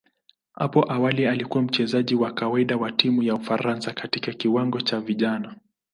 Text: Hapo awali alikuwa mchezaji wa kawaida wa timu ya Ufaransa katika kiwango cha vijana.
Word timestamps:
Hapo 0.53 0.81
awali 0.91 1.27
alikuwa 1.27 1.63
mchezaji 1.63 2.15
wa 2.15 2.31
kawaida 2.33 2.77
wa 2.77 2.91
timu 2.91 3.23
ya 3.23 3.35
Ufaransa 3.35 3.91
katika 3.93 4.31
kiwango 4.33 4.81
cha 4.81 4.99
vijana. 4.99 5.55